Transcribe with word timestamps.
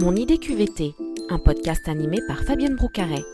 Mon 0.00 0.14
idée 0.14 0.38
QVT, 0.38 0.94
un 1.28 1.38
podcast 1.38 1.88
animé 1.88 2.18
par 2.28 2.38
Fabienne 2.44 2.76
Broucaret. 2.76 3.24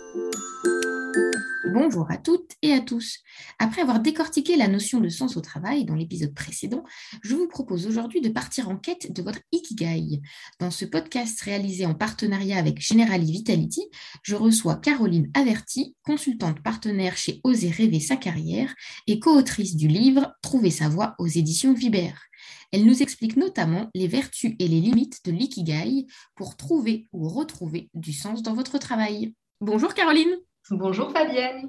Bonjour 1.75 2.09
à 2.09 2.19
toutes 2.19 2.53
et 2.63 2.73
à 2.73 2.79
tous. 2.79 3.19
Après 3.59 3.83
avoir 3.83 3.99
décortiqué 3.99 4.55
la 4.55 4.69
notion 4.69 5.01
de 5.01 5.09
sens 5.09 5.37
au 5.37 5.41
travail 5.41 5.85
dans 5.85 5.97
l'épisode 5.97 6.33
précédent, 6.33 6.85
je 7.25 7.35
vous 7.35 7.49
propose 7.49 7.89
aujourd'hui 7.89 8.21
de 8.21 8.29
partir 8.29 8.69
en 8.69 8.77
quête 8.77 9.13
de 9.13 9.23
votre 9.23 9.41
Ikigai. 9.51 10.23
Dans 10.61 10.71
ce 10.71 10.85
podcast 10.85 11.41
réalisé 11.41 11.85
en 11.85 11.95
partenariat 11.95 12.59
avec 12.59 12.81
Generali 12.81 13.33
Vitality, 13.33 13.83
je 14.23 14.37
reçois 14.37 14.77
Caroline 14.77 15.33
Averti, 15.35 15.97
consultante 16.05 16.63
partenaire 16.63 17.17
chez 17.17 17.41
Oser 17.43 17.71
rêver 17.71 17.99
sa 17.99 18.15
carrière 18.15 18.73
et 19.09 19.19
co-autrice 19.19 19.75
du 19.75 19.89
livre 19.89 20.33
Trouver 20.43 20.71
sa 20.71 20.89
voie 20.89 21.17
aux 21.19 21.27
éditions 21.27 21.75
Vibert. 21.75 22.23
Elle 22.71 22.87
nous 22.87 23.03
explique 23.03 23.37
notamment 23.37 23.91
les 23.97 24.07
vertus 24.07 24.55
et 24.61 24.69
les 24.69 24.81
limites 24.81 25.25
de 25.25 25.33
l'ikigai 25.33 26.07
pour 26.37 26.57
trouver 26.57 27.09
ou 27.13 27.29
retrouver 27.29 27.91
du 27.95 28.13
sens 28.13 28.45
dans 28.45 28.55
votre 28.55 28.79
travail. 28.79 29.35
Bonjour 29.61 29.93
Caroline 29.93 30.37
Bonjour 30.71 31.13
Fabienne. 31.13 31.69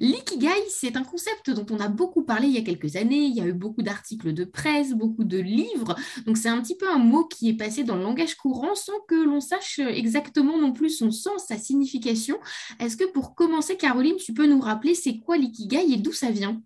L'ikigai, 0.00 0.48
c'est 0.68 0.96
un 0.96 1.04
concept 1.04 1.50
dont 1.50 1.66
on 1.70 1.80
a 1.80 1.88
beaucoup 1.88 2.24
parlé 2.24 2.48
il 2.48 2.54
y 2.54 2.58
a 2.58 2.62
quelques 2.62 2.96
années. 2.96 3.24
Il 3.24 3.34
y 3.36 3.40
a 3.40 3.46
eu 3.46 3.52
beaucoup 3.52 3.82
d'articles 3.82 4.32
de 4.32 4.44
presse, 4.44 4.92
beaucoup 4.94 5.22
de 5.22 5.38
livres. 5.38 5.94
Donc 6.26 6.36
c'est 6.36 6.48
un 6.48 6.60
petit 6.60 6.76
peu 6.76 6.88
un 6.90 6.98
mot 6.98 7.24
qui 7.24 7.48
est 7.48 7.56
passé 7.56 7.84
dans 7.84 7.96
le 7.96 8.02
langage 8.02 8.34
courant 8.34 8.74
sans 8.74 8.98
que 9.08 9.14
l'on 9.14 9.40
sache 9.40 9.78
exactement 9.78 10.58
non 10.58 10.72
plus 10.72 10.90
son 10.90 11.10
sens, 11.10 11.46
sa 11.46 11.56
signification. 11.56 12.36
Est-ce 12.80 12.96
que 12.96 13.10
pour 13.10 13.34
commencer, 13.34 13.76
Caroline, 13.76 14.16
tu 14.16 14.34
peux 14.34 14.46
nous 14.46 14.60
rappeler 14.60 14.94
c'est 14.94 15.18
quoi 15.18 15.36
l'ikigai 15.36 15.92
et 15.92 15.96
d'où 15.96 16.12
ça 16.12 16.30
vient? 16.30 16.60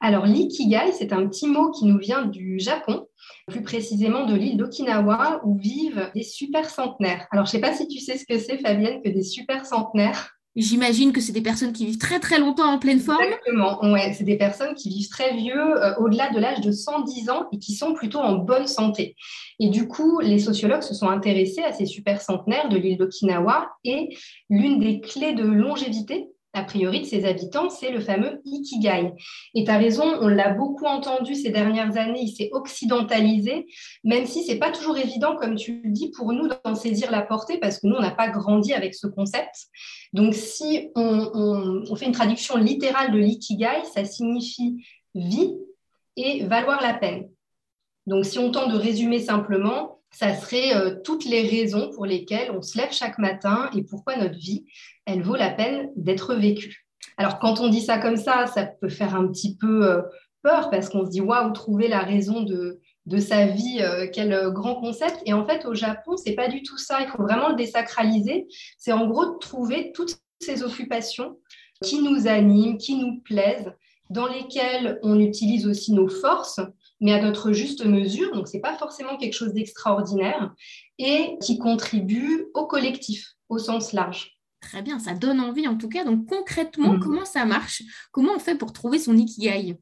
Alors 0.00 0.26
l'ikigai, 0.26 0.92
c'est 0.98 1.12
un 1.12 1.26
petit 1.28 1.46
mot 1.46 1.70
qui 1.70 1.86
nous 1.86 1.98
vient 1.98 2.26
du 2.26 2.58
Japon 2.58 3.06
plus 3.46 3.62
précisément 3.62 4.26
de 4.26 4.34
l'île 4.34 4.56
d'Okinawa, 4.56 5.40
où 5.44 5.56
vivent 5.56 6.10
des 6.14 6.22
super 6.22 6.68
centenaires. 6.68 7.26
Alors, 7.30 7.46
je 7.46 7.50
ne 7.50 7.52
sais 7.52 7.60
pas 7.60 7.74
si 7.74 7.86
tu 7.86 7.98
sais 7.98 8.16
ce 8.16 8.24
que 8.24 8.38
c'est, 8.38 8.58
Fabienne, 8.58 9.02
que 9.02 9.08
des 9.08 9.22
super 9.22 9.66
centenaires. 9.66 10.39
J'imagine 10.56 11.12
que 11.12 11.20
c'est 11.20 11.32
des 11.32 11.42
personnes 11.42 11.72
qui 11.72 11.86
vivent 11.86 11.98
très 11.98 12.18
très 12.18 12.40
longtemps 12.40 12.72
en 12.72 12.78
pleine 12.78 12.98
forme. 12.98 13.22
Exactement, 13.22 13.78
c'est 14.12 14.24
des 14.24 14.36
personnes 14.36 14.74
qui 14.74 14.88
vivent 14.88 15.08
très 15.08 15.36
vieux, 15.36 15.76
euh, 15.76 15.94
au-delà 15.98 16.30
de 16.30 16.40
l'âge 16.40 16.60
de 16.60 16.72
110 16.72 17.30
ans 17.30 17.46
et 17.52 17.58
qui 17.58 17.74
sont 17.74 17.94
plutôt 17.94 18.18
en 18.18 18.34
bonne 18.34 18.66
santé. 18.66 19.14
Et 19.60 19.68
du 19.68 19.86
coup, 19.86 20.18
les 20.18 20.40
sociologues 20.40 20.82
se 20.82 20.94
sont 20.94 21.08
intéressés 21.08 21.62
à 21.62 21.72
ces 21.72 21.86
super 21.86 22.20
centenaires 22.20 22.68
de 22.68 22.76
l'île 22.76 22.98
d'Okinawa 22.98 23.70
et 23.84 24.16
l'une 24.48 24.80
des 24.80 25.00
clés 25.00 25.34
de 25.34 25.44
longévité 25.44 26.28
a 26.52 26.64
priori 26.64 27.00
de 27.00 27.06
ses 27.06 27.24
habitants, 27.24 27.70
c'est 27.70 27.90
le 27.90 28.00
fameux 28.00 28.40
Ikigai. 28.44 29.12
Et 29.54 29.64
tu 29.64 29.70
as 29.70 29.78
raison, 29.78 30.04
on 30.20 30.28
l'a 30.28 30.52
beaucoup 30.52 30.84
entendu 30.84 31.34
ces 31.34 31.50
dernières 31.50 31.96
années, 31.96 32.22
il 32.22 32.34
s'est 32.34 32.50
occidentalisé, 32.52 33.66
même 34.04 34.26
si 34.26 34.42
c'est 34.42 34.58
pas 34.58 34.72
toujours 34.72 34.98
évident, 34.98 35.36
comme 35.36 35.54
tu 35.54 35.80
le 35.84 35.90
dis, 35.90 36.10
pour 36.10 36.32
nous 36.32 36.48
d'en 36.48 36.74
saisir 36.74 37.10
la 37.10 37.22
portée, 37.22 37.58
parce 37.58 37.78
que 37.78 37.86
nous, 37.86 37.96
on 37.96 38.00
n'a 38.00 38.10
pas 38.10 38.28
grandi 38.28 38.72
avec 38.72 38.94
ce 38.94 39.06
concept. 39.06 39.54
Donc, 40.12 40.34
si 40.34 40.90
on, 40.96 41.94
fait 41.96 42.06
une 42.06 42.12
traduction 42.12 42.56
littérale 42.56 43.12
de 43.12 43.18
l'Ikigai, 43.18 43.84
ça 43.94 44.04
signifie 44.04 44.84
vie 45.14 45.54
et 46.16 46.44
valoir 46.44 46.82
la 46.82 46.94
peine. 46.94 47.28
Donc, 48.10 48.24
si 48.26 48.40
on 48.40 48.50
tente 48.50 48.72
de 48.72 48.76
résumer 48.76 49.20
simplement, 49.20 50.00
ça 50.10 50.34
serait 50.34 50.74
euh, 50.74 50.96
toutes 51.04 51.24
les 51.24 51.46
raisons 51.46 51.90
pour 51.94 52.06
lesquelles 52.06 52.50
on 52.50 52.60
se 52.60 52.76
lève 52.76 52.90
chaque 52.90 53.18
matin 53.18 53.70
et 53.76 53.84
pourquoi 53.84 54.16
notre 54.16 54.36
vie, 54.36 54.66
elle 55.06 55.22
vaut 55.22 55.36
la 55.36 55.50
peine 55.50 55.90
d'être 55.94 56.34
vécue. 56.34 56.88
Alors 57.18 57.38
quand 57.38 57.60
on 57.60 57.68
dit 57.68 57.82
ça 57.82 57.98
comme 57.98 58.16
ça, 58.16 58.48
ça 58.48 58.66
peut 58.66 58.88
faire 58.88 59.14
un 59.14 59.28
petit 59.28 59.56
peu 59.56 59.88
euh, 59.88 60.02
peur 60.42 60.70
parce 60.70 60.88
qu'on 60.88 61.06
se 61.06 61.10
dit 61.10 61.20
waouh, 61.20 61.52
trouver 61.52 61.86
la 61.86 62.00
raison 62.00 62.40
de, 62.40 62.80
de 63.06 63.18
sa 63.18 63.46
vie, 63.46 63.78
euh, 63.80 64.08
quel 64.12 64.50
grand 64.50 64.74
concept. 64.74 65.22
Et 65.24 65.32
en 65.32 65.46
fait, 65.46 65.64
au 65.64 65.74
Japon, 65.74 66.16
c'est 66.16 66.34
pas 66.34 66.48
du 66.48 66.64
tout 66.64 66.78
ça. 66.78 67.00
Il 67.02 67.06
faut 67.06 67.22
vraiment 67.22 67.50
le 67.50 67.54
désacraliser. 67.54 68.48
C'est 68.76 68.92
en 68.92 69.06
gros 69.06 69.26
de 69.26 69.38
trouver 69.38 69.92
toutes 69.92 70.18
ces 70.40 70.64
occupations 70.64 71.38
qui 71.84 72.02
nous 72.02 72.26
animent, 72.26 72.76
qui 72.76 72.96
nous 72.96 73.20
plaisent, 73.20 73.72
dans 74.10 74.26
lesquelles 74.26 74.98
on 75.02 75.20
utilise 75.20 75.68
aussi 75.68 75.92
nos 75.92 76.08
forces, 76.08 76.60
mais 77.00 77.12
à 77.12 77.22
notre 77.22 77.52
juste 77.52 77.84
mesure, 77.84 78.34
donc 78.34 78.48
ce 78.48 78.56
n'est 78.56 78.60
pas 78.60 78.76
forcément 78.76 79.16
quelque 79.16 79.34
chose 79.34 79.52
d'extraordinaire, 79.52 80.54
et 80.98 81.36
qui 81.42 81.58
contribue 81.58 82.46
au 82.54 82.66
collectif, 82.66 83.34
au 83.48 83.58
sens 83.58 83.92
large. 83.92 84.38
Très 84.60 84.82
bien, 84.82 84.98
ça 84.98 85.14
donne 85.14 85.40
envie 85.40 85.66
en 85.66 85.76
tout 85.76 85.88
cas. 85.88 86.04
Donc 86.04 86.26
concrètement, 86.26 86.94
mm. 86.94 87.00
comment 87.00 87.24
ça 87.24 87.46
marche? 87.46 87.82
Comment 88.12 88.34
on 88.36 88.38
fait 88.38 88.54
pour 88.54 88.72
trouver 88.72 88.98
son 88.98 89.16
ikigai? 89.16 89.76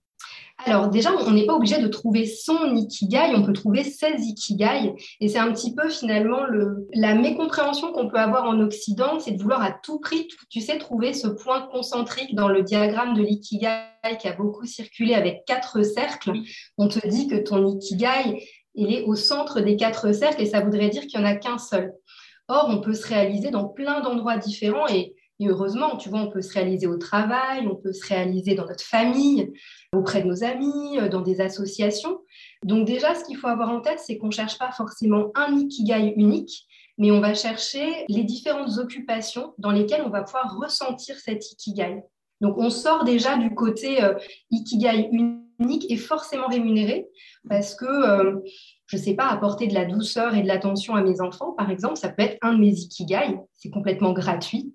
Alors 0.67 0.89
déjà, 0.89 1.13
on 1.15 1.31
n'est 1.31 1.47
pas 1.47 1.55
obligé 1.55 1.79
de 1.79 1.87
trouver 1.87 2.27
son 2.27 2.75
ikigai, 2.75 3.33
on 3.37 3.45
peut 3.45 3.53
trouver 3.53 3.85
ses 3.85 4.15
ikigai. 4.19 4.93
Et 5.21 5.29
c'est 5.29 5.39
un 5.39 5.53
petit 5.53 5.73
peu 5.73 5.89
finalement 5.89 6.45
le, 6.45 6.89
la 6.95 7.15
mécompréhension 7.15 7.93
qu'on 7.93 8.09
peut 8.09 8.19
avoir 8.19 8.45
en 8.45 8.61
Occident, 8.61 9.21
c'est 9.21 9.31
de 9.31 9.41
vouloir 9.41 9.63
à 9.63 9.71
tout 9.71 10.01
prix, 10.01 10.27
tu 10.51 10.61
sais, 10.61 10.79
trouver 10.79 11.15
ce 11.15 11.29
point 11.29 11.63
concentrique 11.69 12.35
dans 12.35 12.49
le 12.49 12.65
diagramme 12.65 13.15
de 13.15 13.23
l'ikigai 13.23 13.71
qui 14.19 14.27
a 14.27 14.33
beaucoup 14.33 14.67
circulé 14.67 15.15
avec 15.15 15.45
quatre 15.47 15.83
cercles. 15.83 16.33
On 16.77 16.89
te 16.89 17.07
dit 17.07 17.29
que 17.29 17.37
ton 17.37 17.65
ikigai, 17.65 18.45
il 18.75 18.93
est 18.93 19.05
au 19.05 19.15
centre 19.15 19.61
des 19.61 19.77
quatre 19.77 20.13
cercles 20.13 20.43
et 20.43 20.47
ça 20.47 20.61
voudrait 20.61 20.89
dire 20.89 21.07
qu'il 21.07 21.21
n'y 21.21 21.27
en 21.27 21.29
a 21.29 21.37
qu'un 21.37 21.59
seul. 21.59 21.93
Or, 22.49 22.67
on 22.69 22.81
peut 22.81 22.95
se 22.95 23.07
réaliser 23.07 23.51
dans 23.51 23.69
plein 23.69 24.01
d'endroits 24.01 24.39
différents 24.39 24.89
et 24.89 25.15
et 25.41 25.49
heureusement, 25.49 25.97
tu 25.97 26.09
vois, 26.09 26.21
on 26.21 26.31
peut 26.31 26.43
se 26.43 26.53
réaliser 26.53 26.87
au 26.87 26.97
travail, 26.97 27.67
on 27.69 27.77
peut 27.77 27.93
se 27.93 28.07
réaliser 28.07 28.55
dans 28.55 28.67
notre 28.67 28.83
famille, 28.83 29.53
auprès 29.95 30.23
de 30.23 30.27
nos 30.27 30.43
amis, 30.43 30.99
euh, 30.99 31.09
dans 31.09 31.21
des 31.21 31.41
associations. 31.41 32.19
Donc 32.65 32.87
déjà, 32.87 33.15
ce 33.15 33.25
qu'il 33.25 33.37
faut 33.37 33.47
avoir 33.47 33.71
en 33.71 33.81
tête, 33.81 34.01
c'est 34.01 34.19
qu'on 34.19 34.29
ne 34.29 34.33
cherche 34.33 34.59
pas 34.59 34.73
forcément 34.73 35.31
un 35.37 35.57
ikigai 35.57 36.15
unique, 36.17 36.67
mais 36.99 37.13
on 37.13 37.21
va 37.21 37.35
chercher 37.35 38.05
les 38.09 38.25
différentes 38.25 38.79
occupations 38.79 39.55
dans 39.59 39.71
lesquelles 39.71 40.03
on 40.05 40.11
va 40.11 40.23
pouvoir 40.23 40.57
ressentir 40.59 41.17
cet 41.17 41.53
ikigai. 41.53 42.03
Donc 42.41 42.57
on 42.59 42.71
sort 42.71 43.05
déjà 43.05 43.37
du 43.37 43.55
côté 43.55 44.03
euh, 44.03 44.15
ikigai 44.51 45.09
unique 45.13 45.91
et 45.91 45.97
forcément 45.97 46.49
rémunéré, 46.49 47.07
parce 47.49 47.77
que, 47.77 47.85
euh, 47.85 48.41
je 48.87 48.97
ne 48.97 49.03
sais 49.03 49.15
pas, 49.15 49.27
apporter 49.27 49.69
de 49.69 49.75
la 49.75 49.85
douceur 49.85 50.35
et 50.35 50.43
de 50.43 50.49
l'attention 50.49 50.97
à 50.97 51.03
mes 51.03 51.21
enfants, 51.21 51.53
par 51.53 51.71
exemple, 51.71 51.97
ça 51.97 52.09
peut 52.09 52.23
être 52.23 52.39
un 52.43 52.55
de 52.55 52.61
mes 52.61 52.73
ikigai, 52.73 53.39
c'est 53.55 53.71
complètement 53.71 54.13
gratuit 54.13 54.73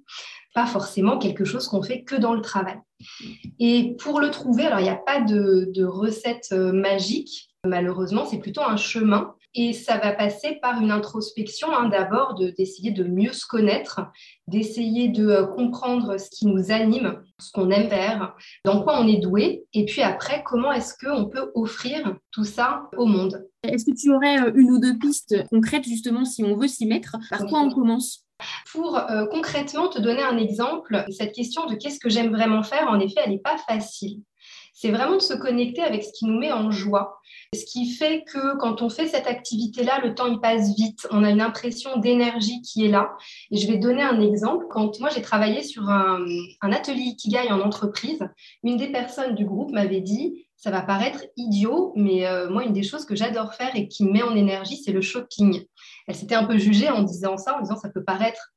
pas 0.53 0.65
forcément 0.65 1.17
quelque 1.17 1.45
chose 1.45 1.67
qu'on 1.67 1.81
fait 1.81 2.03
que 2.03 2.15
dans 2.15 2.33
le 2.33 2.41
travail. 2.41 2.77
Et 3.59 3.95
pour 3.99 4.19
le 4.19 4.29
trouver, 4.29 4.65
alors 4.65 4.79
il 4.79 4.83
n'y 4.83 4.89
a 4.89 4.95
pas 4.95 5.21
de, 5.21 5.83
recette 5.83 6.49
euh, 6.51 6.71
magique, 6.71 7.49
malheureusement, 7.65 8.25
c'est 8.25 8.39
plutôt 8.39 8.61
un 8.61 8.77
chemin. 8.77 9.33
Et 9.55 9.71
ça 9.73 9.99
va 9.99 10.13
passer 10.13 10.57
par 10.63 10.81
une 10.81 10.89
introspection, 10.89 11.67
hein, 11.71 11.87
d'abord 11.87 12.33
d'essayer 12.57 12.89
de, 12.89 13.03
mieux 13.03 13.33
se 13.33 13.45
connaître, 13.45 14.01
d'essayer 14.47 15.09
de 15.09 15.27
euh, 15.27 15.45
comprendre 15.45 16.19
ce 16.19 16.27
qui 16.31 16.47
nous 16.47 16.71
anime, 16.71 17.21
ce 17.39 17.51
qu'on 17.51 17.69
aime 17.69 17.87
faire, 17.87 18.35
dans 18.65 18.81
quoi 18.81 18.99
on 18.99 19.07
est 19.07 19.19
doué, 19.19 19.65
et 19.73 19.85
puis 19.85 20.01
après, 20.01 20.41
comment 20.43 20.71
est-ce 20.71 20.95
qu'on 20.97 21.25
peut 21.25 21.51
offrir 21.53 22.15
tout 22.31 22.45
ça 22.45 22.89
au 22.97 23.05
monde? 23.05 23.45
Est-ce 23.61 23.85
que 23.85 23.95
tu 23.95 24.11
aurais 24.11 24.41
euh, 24.41 24.51
une 24.55 24.71
ou 24.71 24.79
deux 24.79 24.97
pistes 24.97 25.47
concrètes 25.49 25.85
justement 25.85 26.25
si 26.25 26.43
on 26.43 26.57
veut 26.57 26.67
s'y 26.67 26.87
mettre? 26.87 27.17
Par 27.29 27.45
quoi 27.45 27.59
on 27.59 27.71
commence? 27.71 28.22
Pour 28.71 28.97
euh, 28.97 29.25
concrètement 29.27 29.87
te 29.87 29.99
donner 29.99 30.23
un 30.23 30.37
exemple, 30.37 31.05
cette 31.09 31.33
question 31.33 31.65
de 31.65 31.75
qu'est-ce 31.75 31.99
que 31.99 32.09
j'aime 32.09 32.31
vraiment 32.31 32.63
faire, 32.63 32.87
en 32.89 32.99
effet, 32.99 33.21
elle 33.23 33.31
n'est 33.31 33.39
pas 33.39 33.57
facile. 33.57 34.21
C'est 34.73 34.91
vraiment 34.91 35.15
de 35.15 35.21
se 35.21 35.35
connecter 35.35 35.81
avec 35.81 36.03
ce 36.03 36.11
qui 36.11 36.25
nous 36.25 36.39
met 36.39 36.51
en 36.51 36.71
joie, 36.71 37.19
ce 37.53 37.63
qui 37.63 37.91
fait 37.91 38.23
que 38.23 38.57
quand 38.57 38.81
on 38.81 38.89
fait 38.89 39.07
cette 39.07 39.27
activité-là, 39.27 40.01
le 40.03 40.15
temps 40.15 40.25
il 40.25 40.39
passe 40.39 40.75
vite, 40.75 41.07
on 41.11 41.23
a 41.23 41.29
une 41.29 41.41
impression 41.41 41.97
d'énergie 41.97 42.61
qui 42.61 42.85
est 42.85 42.89
là. 42.89 43.11
Et 43.51 43.57
je 43.57 43.67
vais 43.67 43.77
donner 43.77 44.01
un 44.01 44.19
exemple. 44.19 44.65
Quand 44.71 44.99
moi 44.99 45.09
j'ai 45.09 45.21
travaillé 45.21 45.63
sur 45.63 45.89
un, 45.89 46.25
un 46.61 46.71
atelier 46.71 47.03
Ikigai 47.03 47.51
en 47.51 47.61
entreprise, 47.61 48.27
une 48.63 48.77
des 48.77 48.91
personnes 48.91 49.35
du 49.35 49.45
groupe 49.45 49.71
m'avait 49.71 50.01
dit 50.01 50.47
ça 50.63 50.71
va 50.71 50.81
paraître 50.81 51.25
idiot, 51.35 51.91
mais 51.97 52.25
euh, 52.25 52.49
moi, 52.49 52.63
une 52.63 52.71
des 52.71 52.83
choses 52.83 53.03
que 53.03 53.17
j'adore 53.17 53.53
faire 53.53 53.75
et 53.75 53.89
qui 53.89 54.05
me 54.05 54.13
met 54.13 54.23
en 54.23 54.33
énergie, 54.33 54.77
c'est 54.77 54.93
le 54.93 55.01
shopping. 55.01 55.65
Elle 56.07 56.15
s'était 56.15 56.35
un 56.35 56.45
peu 56.45 56.57
jugée 56.57 56.89
en 56.89 57.03
disant 57.03 57.35
ça, 57.35 57.57
en 57.57 57.61
disant 57.61 57.75
ça 57.75 57.89
peut 57.89 58.05
paraître 58.05 58.52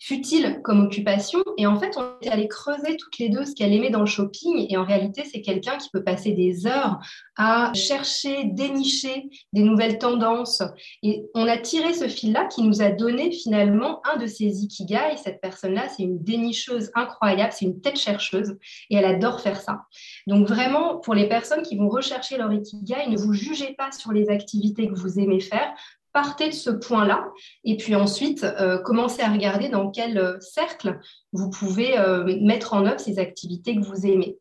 futile 0.00 0.60
comme 0.64 0.80
occupation. 0.80 1.40
Et 1.58 1.66
en 1.66 1.78
fait, 1.78 1.96
on 1.96 2.18
est 2.22 2.30
allé 2.30 2.48
creuser 2.48 2.96
toutes 2.96 3.18
les 3.18 3.28
deux 3.28 3.44
ce 3.44 3.54
qu'elle 3.54 3.72
aimait 3.72 3.90
dans 3.90 4.00
le 4.00 4.06
shopping. 4.06 4.66
Et 4.70 4.76
en 4.78 4.84
réalité, 4.84 5.24
c'est 5.30 5.42
quelqu'un 5.42 5.76
qui 5.76 5.90
peut 5.90 6.02
passer 6.02 6.32
des 6.32 6.66
heures 6.66 6.98
à 7.36 7.72
chercher, 7.74 8.44
dénicher 8.44 9.28
des 9.52 9.62
nouvelles 9.62 9.98
tendances. 9.98 10.62
Et 11.02 11.26
on 11.34 11.46
a 11.46 11.58
tiré 11.58 11.92
ce 11.92 12.08
fil-là 12.08 12.46
qui 12.46 12.62
nous 12.62 12.80
a 12.80 12.90
donné 12.90 13.30
finalement 13.30 14.00
un 14.10 14.16
de 14.16 14.26
ses 14.26 14.64
ikigai. 14.64 15.16
Cette 15.22 15.40
personne-là, 15.42 15.88
c'est 15.88 16.02
une 16.02 16.22
dénicheuse 16.22 16.90
incroyable, 16.94 17.52
c'est 17.52 17.66
une 17.66 17.80
tête 17.80 17.98
chercheuse 17.98 18.56
et 18.88 18.96
elle 18.96 19.04
adore 19.04 19.40
faire 19.40 19.60
ça. 19.60 19.82
Donc 20.26 20.48
vraiment, 20.48 20.96
pour 20.96 21.14
les 21.14 21.28
personnes 21.28 21.62
qui 21.62 21.76
vont 21.76 21.88
rechercher 21.88 22.38
leur 22.38 22.52
ikigai, 22.52 23.06
ne 23.06 23.18
vous 23.18 23.34
jugez 23.34 23.74
pas 23.74 23.92
sur 23.92 24.12
les 24.12 24.30
activités 24.30 24.88
que 24.88 24.94
vous 24.94 25.18
aimez 25.18 25.40
faire 25.40 25.74
partez 26.12 26.48
de 26.48 26.54
ce 26.54 26.70
point-là 26.70 27.28
et 27.64 27.76
puis 27.76 27.94
ensuite 27.94 28.44
euh, 28.44 28.78
commencez 28.78 29.22
à 29.22 29.30
regarder 29.30 29.68
dans 29.68 29.90
quel 29.90 30.18
euh, 30.18 30.40
cercle 30.40 30.98
vous 31.32 31.50
pouvez 31.50 31.98
euh, 31.98 32.38
mettre 32.40 32.74
en 32.74 32.84
œuvre 32.86 33.00
ces 33.00 33.18
activités 33.18 33.76
que 33.76 33.84
vous 33.84 34.06
aimez. 34.06 34.38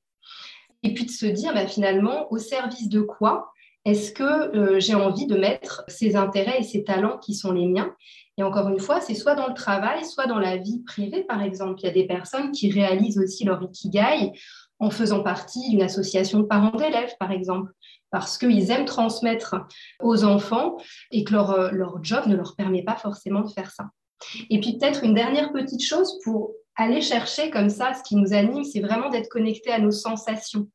Et 0.84 0.94
puis 0.94 1.06
de 1.06 1.12
se 1.12 1.26
dire 1.26 1.54
bah, 1.54 1.68
finalement 1.68 2.32
au 2.32 2.38
service 2.38 2.90
de 2.90 3.02
quoi 3.02 3.52
Est-ce 3.86 4.12
que 4.12 4.80
j'ai 4.80 4.96
envie 4.96 5.28
de 5.28 5.38
mettre 5.38 5.84
ces 5.88 6.16
intérêts 6.16 6.60
et 6.60 6.64
ces 6.64 6.84
talents 6.84 7.18
qui 7.18 7.34
sont 7.34 7.52
les 7.52 7.68
miens? 7.68 7.94
Et 8.38 8.44
encore 8.44 8.70
une 8.70 8.80
fois, 8.80 9.02
c'est 9.02 9.16
soit 9.16 9.36
dans 9.36 9.48
le 9.48 9.54
travail, 9.54 10.06
soit 10.06 10.26
dans 10.26 10.40
la 10.40 10.56
vie 10.56 10.82
privée, 10.86 11.24
par 11.24 11.44
exemple. 11.44 11.82
Il 11.82 11.88
y 11.88 11.90
a 11.90 11.94
des 11.94 12.08
personnes 12.08 12.52
qui 12.52 12.72
réalisent 12.72 13.20
aussi 13.20 13.44
leur 13.44 13.62
ikigai 13.62 14.32
en 14.80 14.90
faisant 14.90 15.22
partie 15.22 15.70
d'une 15.70 15.82
association 15.82 16.40
de 16.40 16.46
parents 16.46 16.76
d'élèves, 16.78 17.16
par 17.20 17.32
exemple, 17.32 17.72
parce 18.12 18.38
qu'ils 18.38 18.72
aiment 18.72 18.86
transmettre 18.86 19.56
aux 20.02 20.24
enfants 20.24 20.78
et 21.12 21.24
que 21.24 21.34
leur, 21.34 21.52
euh, 21.52 21.70
leur 21.72 22.04
job 22.04 22.26
ne 22.28 22.36
leur 22.36 22.56
permet 22.56 22.84
pas 22.84 22.96
forcément 22.96 23.42
de 23.42 23.50
faire 23.50 23.72
ça. 23.72 23.90
Et 24.50 24.60
puis 24.60 24.78
peut-être 24.78 25.04
une 25.04 25.14
dernière 25.14 25.52
petite 25.52 25.84
chose 25.84 26.20
pour 26.24 26.52
aller 26.76 27.02
chercher 27.02 27.50
comme 27.50 27.70
ça, 27.70 27.94
ce 27.94 28.04
qui 28.04 28.16
nous 28.16 28.34
anime, 28.34 28.64
c'est 28.64 28.80
vraiment 28.80 29.10
d'être 29.10 29.30
connecté 29.30 29.72
à 29.72 29.80
nos 29.80 29.92
sensations. 29.92 30.68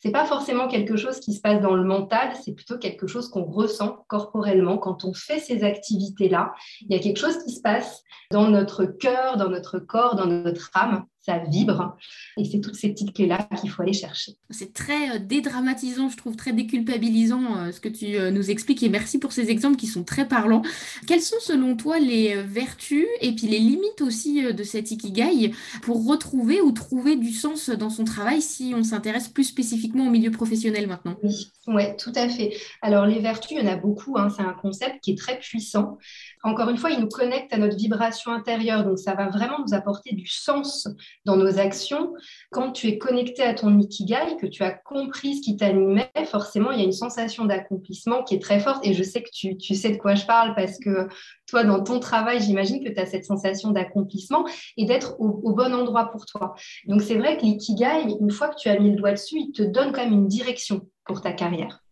C'est 0.00 0.12
pas 0.12 0.24
forcément 0.24 0.68
quelque 0.68 0.96
chose 0.96 1.20
qui 1.20 1.34
se 1.34 1.40
passe 1.40 1.60
dans 1.60 1.74
le 1.74 1.84
mental, 1.84 2.30
c'est 2.42 2.54
plutôt 2.54 2.78
quelque 2.78 3.06
chose 3.06 3.28
qu'on 3.28 3.44
ressent 3.44 4.04
corporellement 4.08 4.78
quand 4.78 5.04
on 5.04 5.12
fait 5.12 5.40
ces 5.40 5.64
activités-là. 5.64 6.54
Il 6.82 6.92
y 6.92 6.98
a 6.98 7.02
quelque 7.02 7.18
chose 7.18 7.42
qui 7.44 7.52
se 7.52 7.60
passe 7.60 8.02
dans 8.30 8.48
notre 8.48 8.84
cœur, 8.84 9.36
dans 9.36 9.48
notre 9.48 9.78
corps, 9.78 10.14
dans 10.14 10.26
notre 10.26 10.70
âme 10.74 11.04
ça 11.28 11.38
vibre. 11.38 11.96
Et 12.38 12.44
c'est 12.44 12.60
toutes 12.60 12.76
ces 12.76 12.88
petites 12.88 13.12
clés-là 13.12 13.48
qu'il 13.60 13.70
faut 13.70 13.82
aller 13.82 13.92
chercher. 13.92 14.32
C'est 14.50 14.72
très 14.72 15.16
euh, 15.16 15.18
dédramatisant, 15.18 16.08
je 16.08 16.16
trouve, 16.16 16.36
très 16.36 16.52
déculpabilisant 16.52 17.56
euh, 17.56 17.72
ce 17.72 17.80
que 17.80 17.88
tu 17.88 18.16
euh, 18.16 18.30
nous 18.30 18.50
expliques. 18.50 18.82
Et 18.82 18.88
merci 18.88 19.18
pour 19.18 19.32
ces 19.32 19.50
exemples 19.50 19.76
qui 19.76 19.86
sont 19.86 20.04
très 20.04 20.26
parlants. 20.26 20.62
Quelles 21.06 21.20
sont 21.20 21.40
selon 21.40 21.76
toi 21.76 21.98
les 21.98 22.42
vertus 22.42 23.06
et 23.20 23.32
puis 23.32 23.46
les 23.46 23.58
limites 23.58 24.00
aussi 24.00 24.42
de 24.42 24.62
cet 24.62 24.90
ikigai 24.90 25.52
pour 25.82 26.06
retrouver 26.06 26.60
ou 26.60 26.72
trouver 26.72 27.16
du 27.16 27.32
sens 27.32 27.68
dans 27.68 27.90
son 27.90 28.04
travail 28.04 28.40
si 28.40 28.72
on 28.74 28.82
s'intéresse 28.82 29.28
plus 29.28 29.44
spécifiquement 29.44 30.06
au 30.06 30.10
milieu 30.10 30.30
professionnel 30.30 30.86
maintenant? 30.86 31.16
Oui, 31.22 31.50
ouais, 31.66 31.96
tout 31.96 32.12
à 32.14 32.28
fait. 32.28 32.56
Alors 32.80 33.06
les 33.06 33.18
vertus, 33.18 33.58
il 33.58 33.64
y 33.64 33.68
en 33.68 33.70
a 33.70 33.76
beaucoup. 33.76 34.16
Hein. 34.16 34.30
C'est 34.34 34.42
un 34.42 34.54
concept 34.54 35.00
qui 35.02 35.12
est 35.12 35.18
très 35.18 35.38
puissant. 35.38 35.98
Encore 36.44 36.70
une 36.70 36.78
fois, 36.78 36.90
il 36.90 37.00
nous 37.00 37.08
connecte 37.08 37.52
à 37.52 37.58
notre 37.58 37.76
vibration 37.76 38.32
intérieure. 38.32 38.84
Donc 38.84 38.98
ça 38.98 39.14
va 39.14 39.28
vraiment 39.28 39.58
nous 39.66 39.74
apporter 39.74 40.14
du 40.14 40.26
sens 40.26 40.88
dans 41.28 41.36
nos 41.36 41.58
actions, 41.58 42.14
quand 42.50 42.72
tu 42.72 42.88
es 42.88 42.96
connecté 42.96 43.42
à 43.42 43.52
ton 43.52 43.78
ikigai, 43.78 44.36
que 44.40 44.46
tu 44.46 44.62
as 44.62 44.70
compris 44.70 45.36
ce 45.36 45.42
qui 45.42 45.56
t'animait, 45.56 46.10
forcément, 46.24 46.72
il 46.72 46.78
y 46.78 46.80
a 46.80 46.84
une 46.86 46.92
sensation 46.92 47.44
d'accomplissement 47.44 48.24
qui 48.24 48.34
est 48.34 48.42
très 48.42 48.60
forte. 48.60 48.84
Et 48.86 48.94
je 48.94 49.02
sais 49.02 49.22
que 49.22 49.28
tu, 49.30 49.74
sais 49.74 49.90
de 49.90 49.98
quoi 49.98 50.14
je 50.14 50.24
parle 50.24 50.54
parce 50.54 50.78
que 50.78 51.08
toi, 51.46 51.64
dans 51.64 51.84
ton 51.84 52.00
travail, 52.00 52.40
j'imagine 52.40 52.82
que 52.82 52.88
tu 52.88 52.98
as 52.98 53.04
cette 53.04 53.26
sensation 53.26 53.72
d'accomplissement 53.72 54.46
et 54.78 54.86
d'être 54.86 55.20
au, 55.20 55.40
au, 55.44 55.52
bon 55.52 55.74
endroit 55.74 56.06
pour 56.06 56.24
toi. 56.24 56.54
Donc, 56.86 57.02
c'est 57.02 57.16
vrai 57.16 57.36
que 57.36 57.42
l'ikigai, 57.42 58.16
une 58.20 58.30
fois 58.30 58.48
que 58.48 58.56
tu 58.58 58.70
as 58.70 58.78
mis 58.78 58.90
le 58.90 58.96
doigt 58.96 59.12
dessus, 59.12 59.38
il 59.38 59.52
te 59.52 59.62
donne 59.62 59.92
quand 59.92 60.02
même 60.02 60.14
une 60.14 60.28
direction 60.28 60.88
pour 61.04 61.20
ta 61.20 61.32
carrière. 61.32 61.84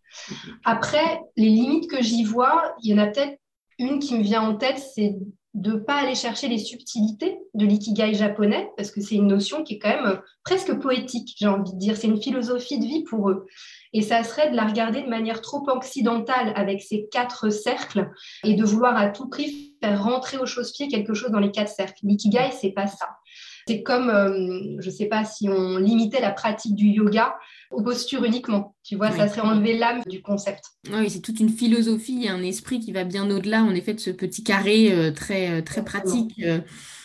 Après, 0.65 1.21
les 1.35 1.49
limites 1.49 1.89
que 1.91 2.01
j'y 2.01 2.23
vois, 2.23 2.75
il 2.81 2.89
y 2.89 2.93
en 2.95 2.97
a 2.97 3.05
peut-être 3.05 3.37
une 3.77 3.99
qui 3.99 4.17
me 4.17 4.23
vient 4.23 4.41
en 4.41 4.55
tête, 4.55 4.79
c'est 4.95 5.15
de 5.57 5.71
ne 5.71 5.77
pas 5.77 5.95
aller 5.95 6.13
chercher 6.13 6.47
les 6.47 6.59
subtilités 6.59 7.39
de 7.55 7.65
l'ikigai 7.65 8.13
japonais, 8.13 8.69
parce 8.77 8.91
que 8.91 9.01
c'est 9.01 9.15
une 9.15 9.25
notion 9.25 9.63
qui 9.63 9.73
est 9.73 9.79
quand 9.79 9.89
même 9.89 10.05
euh, 10.05 10.17
presque 10.43 10.79
poétique, 10.79 11.35
j'ai 11.35 11.47
envie 11.47 11.73
de 11.73 11.79
dire. 11.79 11.97
C'est 11.97 12.07
une 12.07 12.21
philosophie 12.21 12.77
de 12.77 12.85
vie 12.85 13.03
pour 13.03 13.31
eux. 13.31 13.47
Et 13.91 14.03
ça 14.03 14.23
serait 14.23 14.51
de 14.51 14.55
la 14.55 14.67
regarder 14.67 15.01
de 15.01 15.09
manière 15.09 15.41
trop 15.41 15.67
occidentale 15.69 16.53
avec 16.55 16.83
ces 16.83 17.07
quatre 17.11 17.49
cercles 17.49 18.11
et 18.43 18.53
de 18.53 18.63
vouloir 18.63 18.95
à 18.95 19.09
tout 19.09 19.29
prix 19.29 19.73
faire 19.81 20.03
rentrer 20.03 20.37
au 20.37 20.45
chausse-pied 20.45 20.89
quelque 20.89 21.15
chose 21.15 21.31
dans 21.31 21.39
les 21.39 21.51
quatre 21.51 21.73
cercles. 21.73 22.01
L'ikigai, 22.03 22.51
c'est 22.51 22.71
pas 22.71 22.87
ça. 22.87 23.09
C'est 23.67 23.83
comme, 23.83 24.09
euh, 24.09 24.77
je 24.79 24.89
ne 24.89 24.93
sais 24.93 25.07
pas 25.07 25.25
si 25.25 25.49
on 25.49 25.77
limitait 25.77 26.21
la 26.21 26.31
pratique 26.31 26.73
du 26.73 26.87
yoga 26.87 27.35
aux 27.69 27.81
postures 27.81 28.23
uniquement. 28.23 28.75
Tu 28.81 28.95
vois, 28.95 29.11
ça 29.11 29.27
serait 29.27 29.41
enlever 29.41 29.77
l'âme 29.77 30.01
du 30.07 30.21
concept. 30.21 30.63
Oui, 30.93 31.09
c'est 31.09 31.19
toute 31.19 31.41
une 31.41 31.49
philosophie 31.49 32.23
et 32.23 32.29
un 32.29 32.41
esprit 32.41 32.79
qui 32.79 32.93
va 32.93 33.03
bien 33.03 33.29
au-delà, 33.29 33.63
en 33.63 33.75
effet, 33.75 33.93
de 33.93 33.99
ce 33.99 34.09
petit 34.09 34.41
carré 34.41 34.93
euh, 34.93 35.11
très, 35.11 35.51
euh, 35.51 35.61
très 35.61 35.83
pratique. 35.83 36.41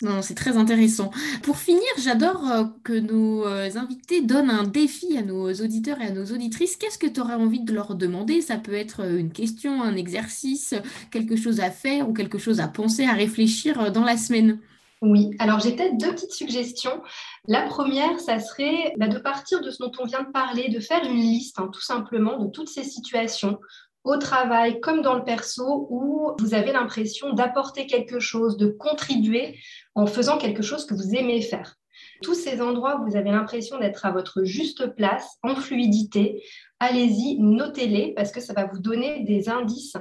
non, 0.03 0.23
c'est 0.23 0.37
très 0.37 0.57
intéressant. 0.57 1.11
Pour 1.43 1.57
finir, 1.57 1.83
j'adore 2.01 2.45
que 2.85 2.93
nos 2.93 3.45
invités 3.45 4.23
donnent 4.23 4.51
un 4.51 4.65
défi 4.65 5.17
à 5.19 5.23
nos 5.23 5.53
auditeurs 5.53 6.01
et 6.01 6.07
à 6.07 6.11
nos 6.13 6.27
auditrices. 6.27 6.77
Qu'est-ce 6.77 6.99
que 6.99 7.09
tu 7.09 7.21
aurais 7.21 7.35
envie 7.35 7.65
de 7.65 7.73
leur 7.73 7.97
demander? 7.97 8.41
Ça 8.41 8.57
peut 8.57 8.75
être 8.75 9.05
une 9.05 9.33
question, 9.33 9.83
un 9.83 9.97
exercice, 9.97 10.75
quelque 11.11 11.35
chose 11.35 11.59
à 11.59 11.71
faire 11.71 12.09
ou 12.09 12.13
quelque 12.13 12.39
chose 12.39 12.61
à 12.61 12.69
penser, 12.69 13.05
à 13.05 13.15
réfléchir 13.15 13.91
dans 13.91 14.05
la 14.05 14.17
semaine. 14.17 14.59
Oui, 15.03 15.31
alors 15.41 15.59
j'ai 15.59 15.75
peut-être 15.75 15.99
deux 15.99 16.13
petites 16.13 16.33
suggestions. 16.33 17.03
La 17.49 17.63
première, 17.63 18.21
ça 18.21 18.39
serait 18.39 18.95
bah, 18.99 19.09
de 19.09 19.19
partir 19.19 19.61
de 19.61 19.69
ce 19.69 19.83
dont 19.83 19.91
on 19.99 20.05
vient 20.05 20.23
de 20.23 20.31
parler, 20.31 20.69
de 20.69 20.79
faire 20.79 21.05
une 21.05 21.17
liste 21.17 21.59
hein, 21.59 21.69
tout 21.73 21.81
simplement 21.81 22.39
de 22.39 22.49
toutes 22.49 22.69
ces 22.69 22.85
situations 22.85 23.59
au 24.05 24.17
travail 24.17 24.81
comme 24.81 25.03
dans 25.03 25.15
le 25.15 25.25
perso 25.25 25.89
où 25.91 26.31
vous 26.39 26.55
avez 26.55 26.71
l'impression 26.71 27.33
d'apporter 27.33 27.89
quelque 27.89 28.21
chose, 28.21 28.57
de 28.57 28.69
contribuer 28.69 29.59
en 29.97 30.07
faisant 30.07 30.39
quelque 30.39 30.63
chose 30.63 30.87
que 30.87 30.95
vous 30.95 31.17
aimez 31.17 31.43
faire. 31.43 31.75
Tous 32.23 32.35
ces 32.35 32.63
endroits 32.63 33.01
où 33.01 33.11
vous 33.11 33.17
avez 33.17 33.33
l'impression 33.33 33.79
d'être 33.79 34.07
à 34.07 34.13
votre 34.13 34.45
juste 34.45 34.95
place, 34.95 35.37
en 35.43 35.57
fluidité, 35.57 36.45
allez-y, 36.79 37.41
notez-les 37.41 38.15
parce 38.15 38.31
que 38.31 38.41
ça 38.41 38.53
va 38.53 38.67
vous 38.67 38.79
donner 38.79 39.25
des 39.25 39.49
indices 39.49 39.97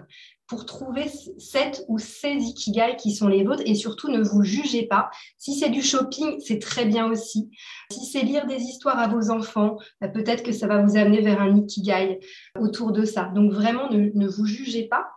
pour 0.51 0.65
trouver 0.65 1.05
7 1.37 1.85
ou 1.87 1.97
16 1.97 2.49
ikigai 2.49 2.97
qui 2.97 3.15
sont 3.15 3.29
les 3.29 3.45
vôtres 3.45 3.63
et 3.65 3.73
surtout 3.73 4.11
ne 4.11 4.21
vous 4.21 4.43
jugez 4.43 4.85
pas. 4.85 5.09
Si 5.37 5.57
c'est 5.57 5.69
du 5.69 5.81
shopping, 5.81 6.41
c'est 6.45 6.59
très 6.59 6.83
bien 6.83 7.09
aussi. 7.09 7.49
Si 7.89 8.03
c'est 8.03 8.23
lire 8.23 8.45
des 8.47 8.61
histoires 8.61 8.99
à 8.99 9.07
vos 9.07 9.31
enfants, 9.31 9.77
bah, 10.01 10.09
peut-être 10.09 10.43
que 10.43 10.51
ça 10.51 10.67
va 10.67 10.83
vous 10.83 10.97
amener 10.97 11.21
vers 11.21 11.39
un 11.39 11.55
ikigai 11.55 12.19
autour 12.59 12.91
de 12.91 13.05
ça. 13.05 13.31
Donc 13.33 13.53
vraiment, 13.53 13.89
ne, 13.91 14.27
vous 14.27 14.45
jugez 14.45 14.89
pas. 14.89 15.07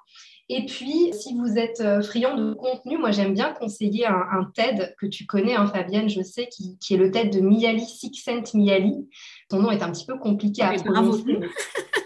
Et 0.48 0.66
puis, 0.66 1.12
si 1.12 1.34
vous 1.36 1.58
êtes 1.58 1.80
euh, 1.80 2.00
friand 2.00 2.36
de 2.36 2.52
contenu, 2.54 2.96
moi 2.96 3.10
j'aime 3.10 3.34
bien 3.34 3.52
conseiller 3.54 4.06
un, 4.06 4.44
TED 4.54 4.94
que 5.00 5.06
tu 5.06 5.26
connais, 5.26 5.56
hein, 5.56 5.66
Fabienne, 5.66 6.08
je 6.08 6.22
sais, 6.22 6.46
qui, 6.46 6.78
qui, 6.78 6.94
est 6.94 6.98
le 6.98 7.10
TED 7.10 7.32
de 7.32 7.40
Miali, 7.40 7.86
Sixcent 7.86 8.54
Miali. 8.54 9.08
Son 9.54 9.60
nom 9.60 9.70
est 9.70 9.84
un 9.84 9.92
petit 9.92 10.04
peu 10.04 10.18
compliqué 10.18 10.62
à 10.62 10.72
prononcer. 10.72 11.38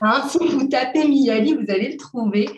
Hein, 0.01 0.23
si 0.29 0.39
vous 0.39 0.69
tapez 0.69 1.09
Miali, 1.09 1.55
vous 1.55 1.73
allez 1.73 1.91
le 1.91 1.97
trouver. 1.97 2.49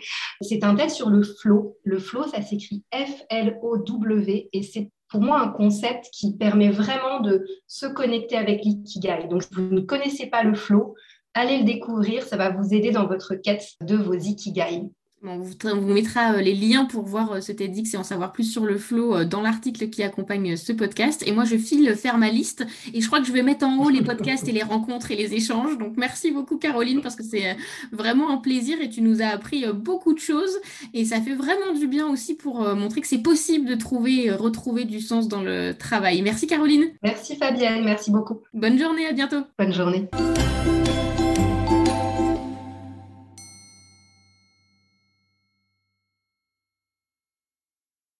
C'est 0.42 0.62
un 0.62 0.74
test 0.74 0.96
sur 0.96 1.08
le 1.08 1.22
flow. 1.22 1.74
Le 1.84 1.98
flow, 1.98 2.24
ça 2.24 2.42
s'écrit 2.42 2.84
F-L-O-W 2.92 4.50
et 4.52 4.62
c'est 4.62 4.90
pour 5.08 5.22
moi 5.22 5.40
un 5.40 5.48
concept 5.48 6.10
qui 6.12 6.36
permet 6.36 6.68
vraiment 6.68 7.20
de 7.20 7.46
se 7.66 7.86
connecter 7.86 8.36
avec 8.36 8.62
l'ikigai. 8.62 9.26
Donc, 9.30 9.44
si 9.44 9.48
vous 9.54 9.62
ne 9.62 9.80
connaissez 9.80 10.26
pas 10.26 10.42
le 10.42 10.54
flow, 10.54 10.94
allez 11.32 11.60
le 11.60 11.64
découvrir. 11.64 12.24
Ça 12.24 12.36
va 12.36 12.50
vous 12.50 12.74
aider 12.74 12.90
dans 12.90 13.06
votre 13.06 13.36
quête 13.36 13.64
de 13.80 13.96
vos 13.96 14.12
ikigai 14.12 14.82
on, 15.22 15.38
vous, 15.38 15.92
mettra 15.92 16.34
euh, 16.34 16.40
les 16.40 16.54
liens 16.54 16.86
pour 16.86 17.04
voir 17.04 17.32
euh, 17.32 17.40
ce 17.40 17.52
TEDx 17.52 17.94
et 17.94 17.96
en 17.96 18.02
savoir 18.02 18.32
plus 18.32 18.44
sur 18.44 18.64
le 18.64 18.78
flow 18.78 19.14
euh, 19.14 19.24
dans 19.24 19.42
l'article 19.42 19.90
qui 19.90 20.02
accompagne 20.02 20.56
ce 20.56 20.72
podcast. 20.72 21.22
Et 21.26 21.32
moi, 21.32 21.44
je 21.44 21.56
file 21.56 21.94
faire 21.94 22.16
ma 22.16 22.30
liste 22.30 22.66
et 22.94 23.00
je 23.00 23.06
crois 23.06 23.20
que 23.20 23.26
je 23.26 23.32
vais 23.32 23.42
mettre 23.42 23.66
en 23.66 23.84
haut 23.84 23.90
les 23.90 24.02
podcasts 24.02 24.48
et 24.48 24.52
les 24.52 24.62
rencontres 24.62 25.10
et 25.10 25.16
les 25.16 25.34
échanges. 25.34 25.76
Donc, 25.78 25.94
merci 25.96 26.30
beaucoup, 26.30 26.56
Caroline, 26.56 27.02
parce 27.02 27.16
que 27.16 27.22
c'est 27.22 27.56
vraiment 27.92 28.30
un 28.30 28.38
plaisir 28.38 28.80
et 28.80 28.88
tu 28.88 29.02
nous 29.02 29.20
as 29.20 29.28
appris 29.28 29.64
beaucoup 29.72 30.14
de 30.14 30.18
choses. 30.18 30.58
Et 30.94 31.04
ça 31.04 31.20
fait 31.20 31.34
vraiment 31.34 31.74
du 31.78 31.86
bien 31.86 32.08
aussi 32.08 32.34
pour 32.34 32.60
montrer 32.74 33.00
que 33.00 33.06
c'est 33.06 33.22
possible 33.22 33.68
de 33.68 33.74
trouver, 33.74 34.30
retrouver 34.30 34.84
du 34.84 35.00
sens 35.00 35.28
dans 35.28 35.42
le 35.42 35.74
travail. 35.74 36.22
Merci, 36.22 36.46
Caroline. 36.46 36.90
Merci, 37.02 37.36
Fabienne. 37.36 37.84
Merci 37.84 38.10
beaucoup. 38.10 38.40
Bonne 38.54 38.78
journée. 38.78 39.06
À 39.06 39.12
bientôt. 39.12 39.42
Bonne 39.58 39.72
journée. 39.72 40.08